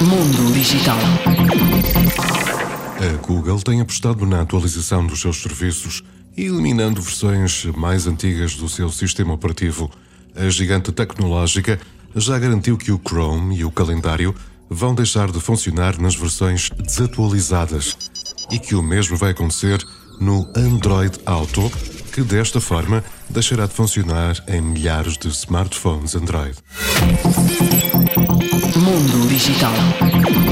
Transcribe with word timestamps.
Mundo 0.00 0.52
Digital. 0.52 0.98
A 2.98 3.26
Google 3.26 3.60
tem 3.60 3.80
apostado 3.80 4.26
na 4.26 4.40
atualização 4.40 5.06
dos 5.06 5.20
seus 5.20 5.42
serviços, 5.42 6.02
eliminando 6.36 7.00
versões 7.00 7.64
mais 7.76 8.06
antigas 8.06 8.54
do 8.54 8.68
seu 8.68 8.90
sistema 8.90 9.34
operativo. 9.34 9.90
A 10.34 10.48
gigante 10.48 10.92
tecnológica 10.92 11.78
já 12.16 12.38
garantiu 12.38 12.76
que 12.76 12.92
o 12.92 12.98
Chrome 12.98 13.56
e 13.56 13.64
o 13.64 13.70
calendário 13.70 14.34
vão 14.68 14.94
deixar 14.94 15.30
de 15.30 15.40
funcionar 15.40 15.98
nas 16.00 16.14
versões 16.14 16.70
desatualizadas 16.70 17.96
e 18.50 18.58
que 18.58 18.74
o 18.74 18.82
mesmo 18.82 19.16
vai 19.16 19.30
acontecer 19.30 19.84
no 20.20 20.48
Android 20.56 21.18
Auto, 21.26 21.70
que 22.12 22.22
desta 22.22 22.60
forma 22.60 23.02
deixará 23.28 23.66
de 23.66 23.74
funcionar 23.74 24.42
em 24.46 24.60
milhares 24.60 25.16
de 25.18 25.28
smartphones 25.28 26.14
Android. 26.14 26.56
Mundo 28.94 29.26
Digital. 29.26 30.43